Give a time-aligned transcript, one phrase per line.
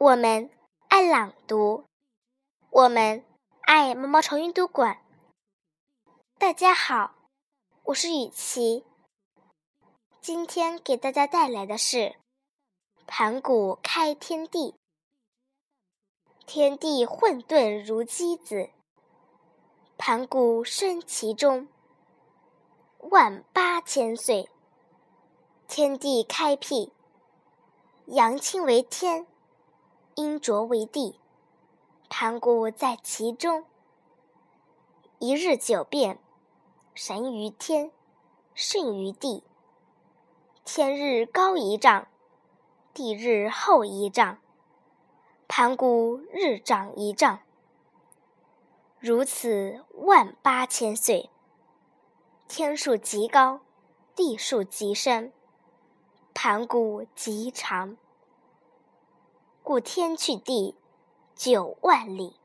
[0.00, 0.48] 我们
[0.88, 1.84] 爱朗读，
[2.70, 3.22] 我们
[3.60, 5.04] 爱毛毛虫阅读馆。
[6.38, 7.14] 大家好，
[7.82, 8.86] 我是雨琪，
[10.22, 12.16] 今天给大家带来的是
[13.06, 14.74] 盘古开天地。
[16.46, 18.70] 天地混沌如鸡子，
[19.98, 21.68] 盘古生其中。
[23.10, 24.48] 万八千岁，
[25.68, 26.90] 天地开辟，
[28.06, 29.26] 阳清为天，
[30.20, 31.18] 阴浊为地，
[32.10, 33.64] 盘古在其中。
[35.18, 36.18] 一日九变，
[36.94, 37.90] 神于天，
[38.52, 39.42] 圣于地。
[40.62, 42.06] 天日高一丈，
[42.92, 44.36] 地日后一丈。
[45.48, 47.38] 盘古日长一丈，
[48.98, 51.30] 如此万八千岁。
[52.46, 53.60] 天数极高，
[54.14, 55.32] 地数极深，
[56.34, 57.96] 盘古极长，
[59.70, 60.74] 故天去地
[61.36, 62.39] 九万里。